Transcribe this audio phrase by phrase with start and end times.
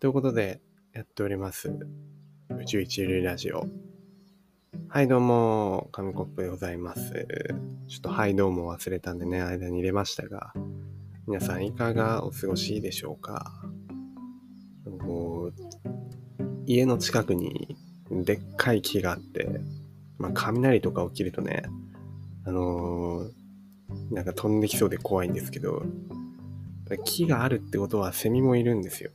[0.00, 0.62] ということで、
[0.94, 1.68] やっております。
[2.58, 3.66] 宇宙一流ラジオ。
[4.88, 7.28] はい、どうも、紙コップでございます。
[7.86, 10.54] ちょっとはい、どうも忘れたんでね、間に入れましたが、
[11.26, 13.52] 皆さんいかがお過ごしでしょうか？
[14.86, 15.54] もう
[16.64, 17.76] 家の近くに
[18.10, 19.60] でっかい木があって、
[20.16, 21.64] まあ、雷とか起きるとね、
[22.46, 25.82] あのーなんか飛んできそうで怖いんですけど、
[27.04, 29.10] 木があるってことはセミもいるんですよ。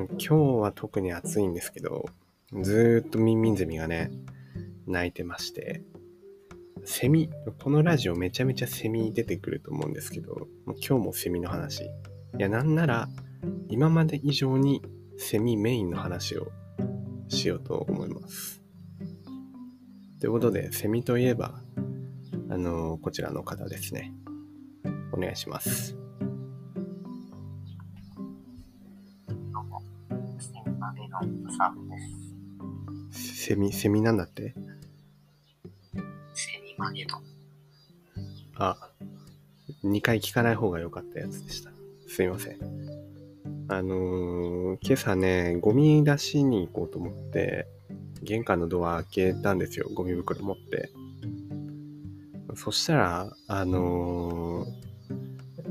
[0.00, 2.06] う今日は特に暑いんですけど、
[2.60, 4.10] ずーっとミンミンゼミがね、
[4.86, 5.82] 鳴いてまして、
[6.84, 7.30] セミ、
[7.62, 11.84] このラジオめちゃめちゃセミ出てくると思うんですけど、もう今日もセミの話。
[11.84, 11.88] い
[12.38, 13.08] や、なんなら、
[13.68, 14.82] 今まで以上に
[15.18, 16.50] セミメインの話を
[17.28, 18.62] しようと思います。
[20.20, 21.60] ということで、セミといえば、
[22.48, 24.12] あのこちらの方ですね。
[25.12, 26.01] お願いします。
[30.94, 31.98] のサーブで
[33.12, 33.44] す。
[33.46, 34.54] セミ、セミなんだって？
[36.34, 37.22] セミマゲドン。
[38.56, 38.76] あ、
[39.84, 41.70] 2回聞かない方が良かったやつでした。
[42.08, 42.58] すいません。
[43.68, 47.66] あのー今朝ね、ゴミ出しに行こうと思って、
[48.22, 49.88] 玄関のドア開けたんですよ。
[49.94, 50.90] ゴミ袋持って。
[52.54, 54.82] そしたら、あのー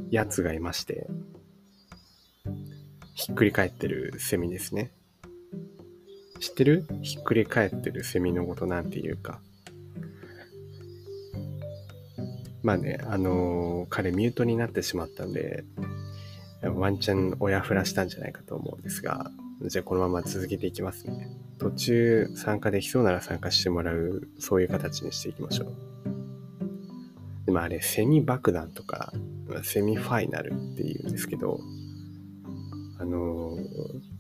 [0.10, 1.08] やつがいまして、
[3.14, 4.92] ひっくり返ってるセミですね。
[6.42, 6.86] 知ってる？
[7.04, 9.40] ひっくり返ってるセミのことなんていうか。
[12.64, 15.64] まあね、あのー彼ミュートになってしまったんで、
[16.64, 19.30] ワンチャン親振らしたんじゃないかと思うんですが、
[19.66, 21.28] じゃあこのまま続けていきますね。
[21.60, 25.74] 途中参加できそうなら参加してもらう、そういう形にしていきましょう。
[27.46, 29.14] でもあれ、セミ爆弾とか、
[29.64, 31.60] セミファイナルっていうんですけど、
[32.98, 34.11] あのー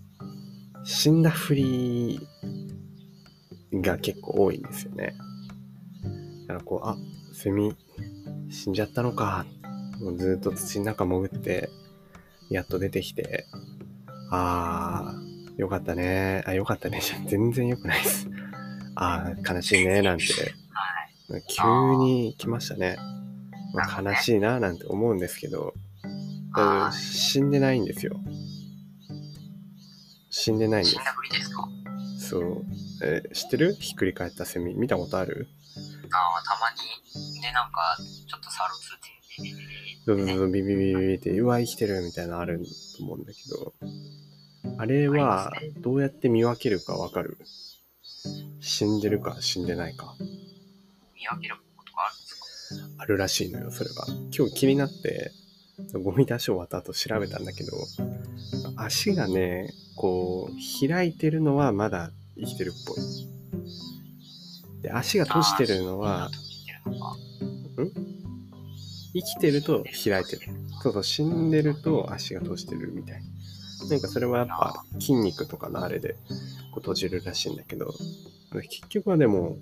[0.84, 2.28] 死んだふり
[3.74, 5.16] が結構多いんですよね。
[6.48, 6.96] だからこう、あ、
[7.34, 7.76] セミ
[8.50, 9.46] 死んじゃったのか。
[10.02, 11.70] もうずっと土の中潜って、
[12.50, 13.46] やっと出てきて、
[14.32, 16.44] あー、よかったね。
[16.46, 17.00] あ、よかったね。
[17.02, 18.28] じ ゃ全然良くないです。
[18.96, 20.02] あー、悲しいね。
[20.02, 20.24] なんて、
[21.30, 21.44] はい。
[21.48, 21.64] 急
[22.04, 22.98] に来ましたね。
[23.74, 25.74] まあ、悲しいな、なんて思うんですけど、
[26.92, 28.20] 死んでないんですよ。
[30.32, 31.04] 死んでないんです死ん。
[31.04, 31.70] だふりですか？
[32.18, 32.66] そう。
[33.04, 33.76] えー知ってる？
[33.80, 34.74] ひっくり返ったセミ。
[34.74, 35.48] 見たことある？
[36.12, 37.98] ああ、たまに、で、なんか、
[38.28, 39.56] ちょっとサロツって、
[40.06, 42.60] そうそうそう、ビビビビビって、うわ、生きてるみたいなのある
[42.98, 43.74] と思うんだけど、
[44.78, 47.38] あれはどうやって見分けるかわかる
[48.60, 50.16] 死んでるか死んでないか。
[51.16, 54.06] 見分けることがあるんですかあるらしいのよ、それが。
[54.38, 55.32] 今日気になって、
[55.94, 57.72] ゴミ出し終わった後調べたんだけど、
[58.76, 62.98] 足がね、こう、開いてるのはまだ生きてるっぽい。
[64.82, 66.32] で、足が閉じてるのは
[67.78, 67.92] ん？
[69.14, 70.42] 生きてると開いてる。
[70.82, 73.22] そうそう、死んでると足が閉じてるみたい。
[73.92, 76.16] なんかそれはやっぱ筋肉とかのあれで
[76.72, 77.94] こう閉じるらしいんだけど、
[78.54, 79.58] 結局はでも、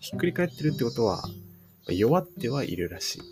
[0.00, 1.22] ひっくり返ってるってことは、
[1.88, 3.22] 弱ってはいるらしい。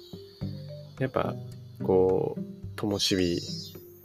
[1.01, 1.35] やっぱ、
[1.83, 2.43] こう、
[2.77, 3.41] 灯火、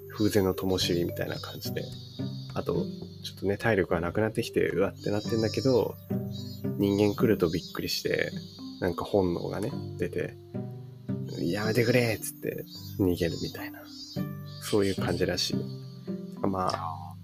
[0.10, 1.84] 風前の灯火みたいな感じで、
[2.58, 5.96] あと、ちょっとね、体力がなくなってきて、うわってなってんだけど、
[6.80, 8.32] 人間来るとびっくりして、
[8.82, 10.36] なんか本能がね、出て、
[11.40, 12.66] やめてくれっつって
[13.00, 13.84] 逃げるみたいな、
[14.64, 15.56] そういう感じらしい。
[16.48, 17.16] まあ、あ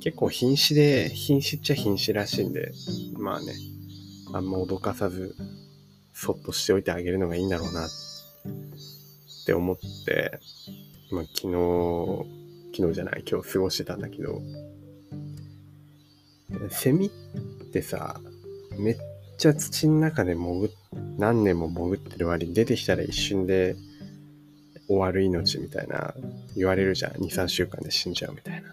[0.00, 2.72] 結構瀕死で、瀕死っちゃ瀕死らしいんで、
[3.16, 3.54] まあね、
[4.34, 5.34] あんま脅かさず、
[6.12, 7.90] そっとしておいてあげるのがいいんだろうなっ
[9.46, 10.38] て思って、
[11.10, 12.42] まあ昨日、
[12.74, 14.40] 昨日じゃない、今日過ごしてたんだけど、
[16.70, 17.10] セミっ
[17.72, 18.20] てさ、
[18.78, 18.96] めっ
[19.38, 20.70] ちゃ土の中で潜っ、
[21.18, 23.76] 何年も潜ってる割に出てきたら一瞬で
[24.88, 26.14] 終わる命みたいな
[26.56, 27.12] 言われるじゃん。
[27.12, 28.68] 2、3週間で死んじゃうみたいな。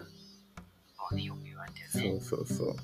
[1.10, 2.10] あ、ね、よく言われてるそね。
[2.10, 2.76] うそうそう。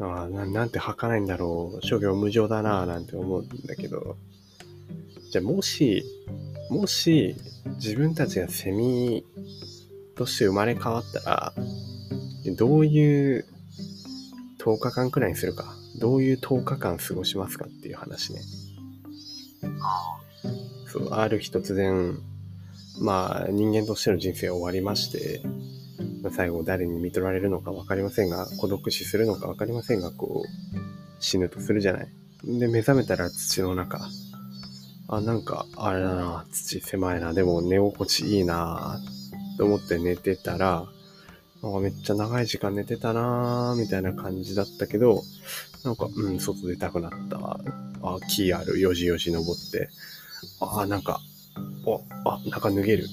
[0.00, 1.86] ああな、なんて儚いんだろう。
[1.86, 4.16] 諸行無常だなぁなんて思うんだけど。
[5.30, 6.04] じゃあもし、
[6.70, 7.36] もし
[7.76, 9.24] 自分たちがセミ
[10.16, 11.52] として生まれ変わったら、
[12.56, 13.46] どういう
[14.68, 15.74] 10日間くらいにするか。
[15.98, 18.40] どういう10日間過ごしますかっていう話ね。
[19.80, 20.18] あ
[20.86, 22.18] そう、ある日突然、
[23.00, 25.40] まあ人間としての人生終わりまして、
[26.30, 30.76] 最後誰に見取られるのか分かりませんが、孤独死するのか分かりませんが、こう、
[31.18, 32.08] 死ぬとするじゃない。
[32.44, 34.08] で、目覚めたら土の中。
[35.08, 39.00] あ、なんか、あれだな、土狭いな、でも寝心地いいな、
[39.56, 40.86] と思って寝てたら、
[41.62, 45.22] なんかめっちゃ長い時間寝てたなーみたいな感じだったけど、
[45.84, 47.58] なんか、うん、外出たくなった。
[48.02, 49.88] あ、木ある、よじよじ登って。
[50.60, 51.20] あ、なんか、
[51.84, 53.08] お、あ、なんか脱げる。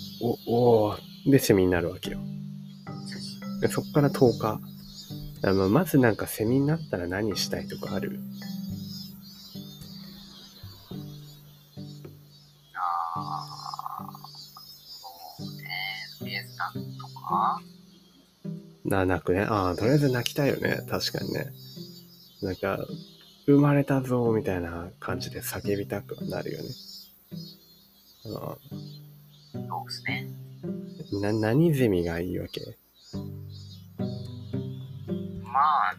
[0.47, 2.19] お、おで、セミになるわけよ。
[3.61, 4.59] でそっから10日。
[5.43, 8.19] あまあまずなんかセミになったら何したいとかある？
[12.75, 13.47] あ
[13.99, 14.09] あ、
[15.37, 15.69] そうね。
[16.19, 17.61] とりあえずなんとか？
[18.85, 19.41] な、泣くね。
[19.41, 20.85] ああ、とりあえず泣きたいよね。
[20.87, 21.51] 確かにね。
[22.41, 22.85] なんか、
[23.47, 26.69] 生まれたぞ、みたいな感じで叫びたくなるよね。
[28.27, 30.27] あそうですね。
[31.13, 32.61] あな、何ゼミがいいわけ？
[35.43, 35.59] ま
[35.91, 35.95] あ、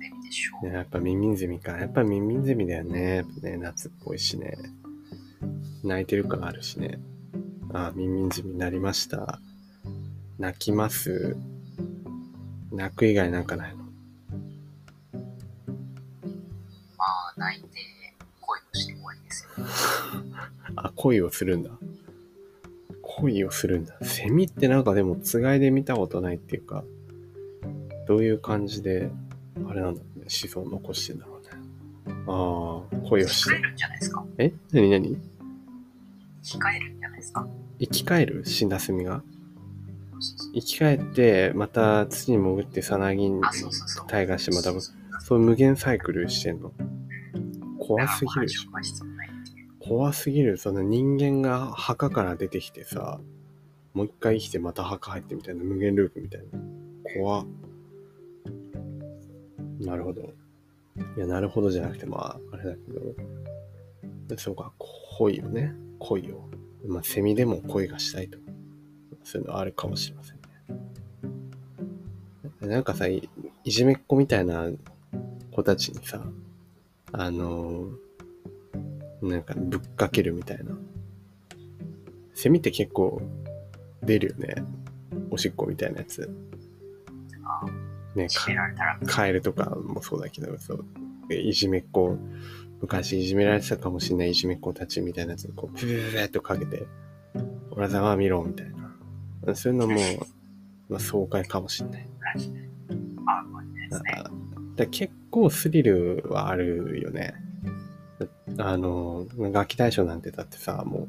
[0.00, 0.66] でみでしょう。
[0.66, 1.78] ねやっぱミンミンゼミか。
[1.78, 3.16] やっぱミンミンゼミだよね。
[3.16, 4.56] やっぱね、夏っぽいしね。
[5.84, 6.98] 泣いてる感あるしね。
[7.72, 9.40] ああ、ミンミンゼミになりました。
[10.38, 11.36] 泣きます？
[12.72, 13.84] 泣く以外なんかないの？
[16.96, 17.68] まあ、泣いて
[18.40, 19.50] 恋をして終わりですよ。
[20.76, 21.70] あ、恋をするんだ。
[23.02, 23.96] 恋をするんだ。
[24.02, 26.82] セミってなんかでも、つがいで見たことないっていうか、
[28.08, 29.10] どういう感じで、
[29.68, 31.48] あれなんだろうね、子孫残してんだろうね。
[32.26, 33.54] ああ、恋をして。
[33.54, 34.24] 控えるんじゃないですか？
[34.38, 34.52] え？
[34.72, 34.90] 何？
[34.90, 35.16] 何？
[36.42, 37.46] 控えるんじゃないですか？
[37.78, 38.46] 生き返る？
[38.46, 39.22] 死んだセミが？
[40.54, 44.06] 生き返って、また土に潜ってさなぎにあ、そうそうそう。
[44.08, 44.72] 大河してまた
[45.20, 46.72] そう無限サイクルしてんの？
[47.78, 48.70] 怖すぎるでしょ。
[49.84, 50.56] 怖すぎる。
[50.58, 53.20] その人間が墓から出てきてさ、
[53.94, 56.58] もう一回生きてまた墓入ってみたいな無限ループみたいな。
[57.14, 57.46] 怖っ
[59.80, 60.22] なるほど。
[61.16, 64.36] いや、なるほどじゃなくて、まあ、あれだけど。
[64.36, 64.72] そうか、
[65.18, 65.74] 恋よね。
[65.98, 66.48] 恋を。
[66.86, 68.38] まあ、セミでも恋がしたいと。
[69.24, 70.41] そういうのあるかもしれませんね。
[72.62, 73.28] なんかさ、い
[73.64, 74.66] いじめっ子みたいな
[75.52, 76.22] 子たちにさ、
[77.12, 77.88] あの
[79.20, 80.76] なんかぶっかけるみたいな。
[82.34, 83.20] セミって結構
[84.02, 84.54] 出るよね。
[85.30, 86.28] おしっこみたいなやつ。
[87.44, 87.66] あ
[88.16, 88.28] ね、
[89.06, 90.84] カエルとかもそうだけど、そう。
[91.28, 92.16] でいじめっ子、
[92.80, 96.86] 昔いじめられてたかもしれないいじめっ子たちみたいなやつをこう、ププププっとかけて、
[97.70, 98.72] 俺まあ見ろ、みたい
[99.46, 99.54] な。
[99.54, 99.96] そういうのも、
[100.92, 102.08] まあ、爽快かもしれない。
[104.90, 107.34] 結構スリルはあるよね。
[108.58, 111.08] あの、ガキ大将なんてだってさ、も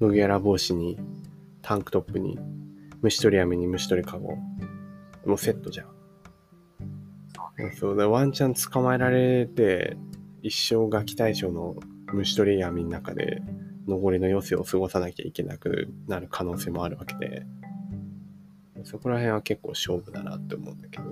[0.00, 0.98] う、麦わら帽子に、
[1.62, 2.38] タンクトップに、
[3.00, 4.36] 虫取り網に虫取りかご。
[5.24, 5.86] もうセットじゃん。
[7.74, 9.96] そうだ、ワンチャン捕まえられて、
[10.42, 11.76] 一生ガキ大将の
[12.12, 13.42] 虫取り網の中で、
[13.86, 17.46] 残りの余生を過ごさなきゃいけなくなる可能性もあるわけで、
[18.84, 21.04] そこら辺は結構勝負だなって思うんだけど。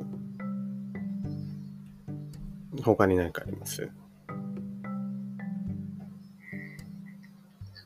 [2.82, 3.90] 他に何かあります？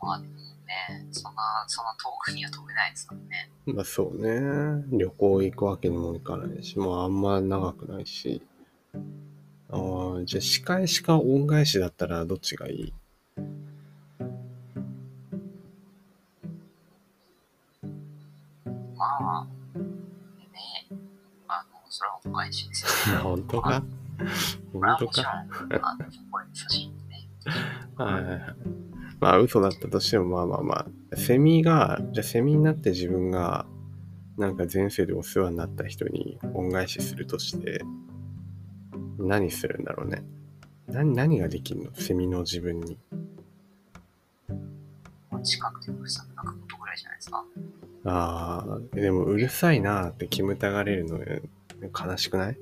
[0.03, 0.27] まあね、
[1.13, 3.51] そんな、そんな遠くには飛べないですからね。
[3.67, 4.85] まあそうね。
[4.91, 8.43] 旅行行くわけにもいかないし、もうあんま長くないし。
[9.73, 12.93] ああ、じゃあ仕返しか恩返しだったらどっちがいい？
[22.31, 23.23] お返しですよね。
[23.25, 23.83] 本当か？
[24.73, 25.23] 本当か？
[25.83, 27.29] あの、これ写真ね。
[27.97, 28.41] はいはいはい。
[29.21, 31.17] まあ嘘だったとしてもまあまあまあ。
[31.17, 33.67] セミが、じゃあセミになって自分が
[34.39, 37.83] なんか前世でお世話になった人に恩返しするとして
[39.19, 40.23] 何するんだろうね？
[40.87, 41.95] 何何ができるの？
[41.95, 42.99] セミの自分に。
[45.31, 47.45] まあ近くでうるさくなくことぐらいじゃないですか。
[48.07, 51.19] ああ、でもうるさいなーって煙たがれるの
[51.89, 52.55] 悲しくない？
[52.55, 52.61] で、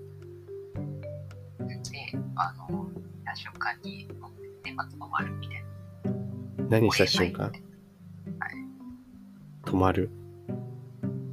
[2.36, 4.08] あの、見た瞬間に、
[4.64, 6.68] 止まるみたいな。
[6.68, 7.44] 何した瞬間？
[7.46, 7.52] はい。
[9.64, 10.10] 止まる？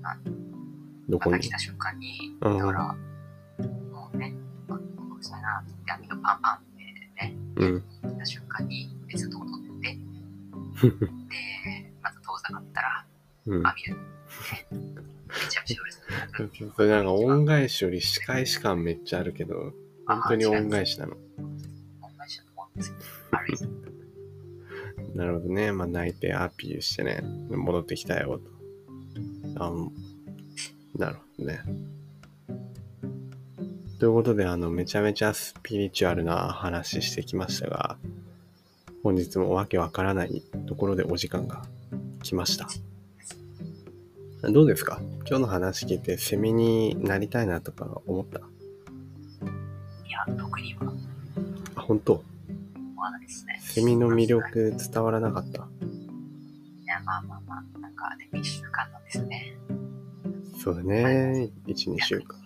[0.01, 0.17] はい
[1.09, 1.31] どこに？
[1.33, 2.95] また来た瞬間に、うんだから、
[3.91, 4.33] もうね、
[4.69, 4.79] あの
[5.13, 7.83] うるさいなって言って網がパンパンってね、うん。
[8.09, 9.97] 来た瞬間に別のとこ取って、
[10.89, 13.05] で、また遠ざかったら、
[13.45, 13.67] うん。
[13.67, 13.97] 網で、ね、
[14.71, 16.04] めちゃくちゃうるさくなる。
[16.75, 19.73] それなんか恩返しより仕返し感めっちゃあるけど、
[20.07, 21.17] 本当に恩返しなの。
[22.01, 22.95] 恩返しだと思うんですよ。
[23.31, 23.85] ある意味。
[25.15, 25.71] なるほどね。
[25.71, 26.13] まあ泣い。
[26.13, 28.55] てアピールしてね、戻ってきたよと。
[29.57, 29.71] あ
[30.97, 31.61] なるほどね。
[33.99, 34.09] とい。
[34.09, 37.97] うことで、あの、めちゃめちゃスピリチュアルな話してきましたが、
[39.03, 40.43] 本日もわけわからない。
[40.67, 41.63] ところでお時間が
[42.23, 42.67] 来ました。
[44.51, 44.99] どうですか？
[45.27, 48.39] 今日の話聞いてセミになりたいなとか思った？
[48.39, 48.43] い
[50.11, 50.93] や、特には
[51.75, 52.23] あ、本当？
[52.75, 53.59] 思わないですね。
[53.61, 55.67] セミの魅い力伝わらなかった？
[56.85, 59.57] や、まあまあまあ、なんか、でも一週間なんですね。
[60.63, 61.51] そうだね。
[61.67, 62.37] 1、2週間。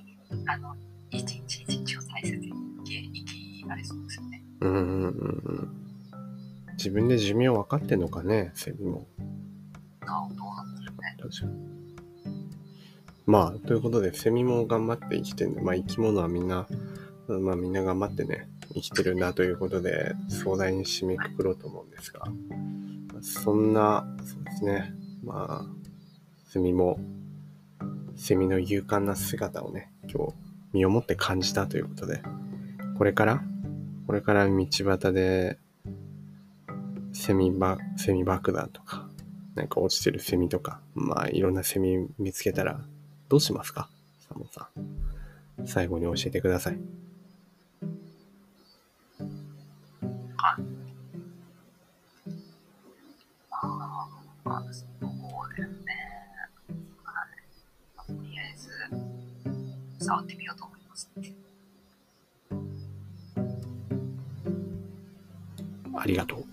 [0.48, 0.75] あの、
[1.10, 2.51] 一日一日を大切に
[2.86, 4.44] 生きられそうですよね。
[4.62, 5.08] うんうんうんう
[5.53, 5.70] ん。
[6.77, 9.08] 自分で寿命分かってんのかね、セミも。
[10.01, 11.18] あどうなんうね。
[11.20, 11.79] 確かに。
[13.30, 16.66] まあ、ということで、セミも頑張って生きてるんで、まあ生き物はみんな、
[17.28, 22.24] まあみんな頑張ってね、生きてるんだということで、壮大に締めくくろうと思うんですが、
[23.22, 25.66] そんな、そうですね、まあ、
[26.48, 27.00] セミも、
[28.16, 30.34] セミの勇敢な姿をね、今日、
[30.74, 32.24] 身をもって感じたということで、
[32.98, 33.44] これから、
[34.08, 35.60] これから道端で、
[37.14, 39.08] セミバ、セミ爆弾とか、
[39.54, 42.82] なんか落ちてるセミとか、まあいろんなセミ見つけたら
[43.30, 43.88] どうしますか？
[44.28, 44.70] サモンさ
[45.62, 45.68] ん。
[45.68, 46.80] 最後に教えてください。
[50.42, 50.58] あ
[54.46, 54.90] あ、そうですね。
[57.04, 58.08] はい。
[58.08, 58.70] とりあえず、
[60.06, 61.12] 触ってみようと思います。
[65.96, 66.49] ありがとう。